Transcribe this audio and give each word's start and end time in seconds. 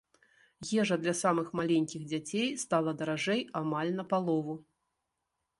Ежа 0.83 0.95
для 1.03 1.13
самых 1.19 1.51
маленькіх 1.59 2.01
дзяцей 2.13 2.49
стала 2.63 2.97
даражэй 3.03 3.41
амаль 3.63 3.93
на 3.99 4.03
палову. 4.15 4.61